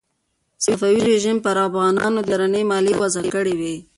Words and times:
صفوي 0.65 0.99
رژیم 1.11 1.37
پر 1.45 1.55
افغانانو 1.67 2.19
درنې 2.29 2.61
مالیې 2.71 2.95
وضع 3.01 3.23
کړې 3.35 3.53
وې. 3.59 3.75